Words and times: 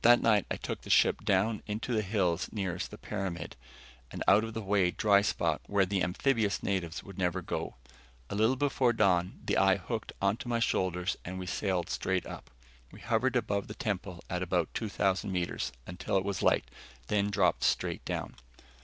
That 0.00 0.22
night 0.22 0.46
I 0.50 0.56
took 0.56 0.80
the 0.80 0.88
ship 0.88 1.26
down 1.26 1.62
into 1.66 1.92
the 1.92 2.00
hills 2.00 2.48
nearest 2.50 2.90
the 2.90 2.96
pyramid, 2.96 3.54
an 4.10 4.22
out 4.26 4.42
of 4.42 4.54
the 4.54 4.62
way 4.62 4.90
dry 4.90 5.20
spot 5.20 5.60
where 5.66 5.84
the 5.84 6.02
amphibious 6.02 6.62
natives 6.62 7.04
would 7.04 7.18
never 7.18 7.42
go. 7.42 7.74
A 8.30 8.34
little 8.34 8.56
before 8.56 8.94
dawn, 8.94 9.38
the 9.44 9.58
eye 9.58 9.76
hooked 9.76 10.14
onto 10.22 10.48
my 10.48 10.58
shoulders 10.58 11.18
and 11.22 11.38
we 11.38 11.44
sailed 11.44 11.90
straight 11.90 12.24
up. 12.24 12.50
We 12.92 13.00
hovered 13.00 13.36
above 13.36 13.66
the 13.68 13.74
temple 13.74 14.24
at 14.30 14.42
about 14.42 14.72
2,000 14.72 15.30
meters, 15.30 15.70
until 15.86 16.16
it 16.16 16.24
was 16.24 16.40
light, 16.40 16.64
then 17.08 17.28
dropped 17.28 17.62
straight 17.62 18.06
down. 18.06 18.36